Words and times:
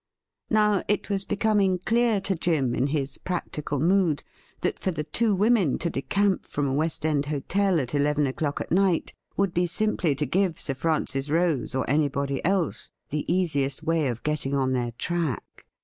Now, 0.49 0.81
it 0.87 1.11
was 1.11 1.25
becoming 1.25 1.77
clear 1.77 2.19
to 2.21 2.33
Jim 2.33 2.73
in 2.73 2.87
his 2.87 3.19
practical 3.19 3.79
mood 3.79 4.23
that 4.61 4.79
for 4.79 4.89
the 4.89 5.03
two 5.03 5.35
women 5.35 5.77
to 5.77 5.91
decamp 5.91 6.47
from 6.47 6.65
a 6.67 6.73
West 6.73 7.05
End 7.05 7.27
hotel 7.27 7.79
at 7.79 7.93
eleven 7.93 8.25
o'clock 8.25 8.59
at 8.61 8.71
night 8.71 9.13
would 9.37 9.53
be 9.53 9.67
simply 9.67 10.15
to 10.15 10.25
give 10.25 10.57
Sir 10.57 10.73
Francis 10.73 11.29
Rose 11.29 11.75
or 11.75 11.87
anybody 11.87 12.43
else 12.43 12.89
the 13.09 13.31
easiest 13.31 13.83
way 13.83 14.07
of 14.07 14.23
getting 14.23 14.55
on 14.55 14.73
their 14.73 14.93
track. 14.93 15.67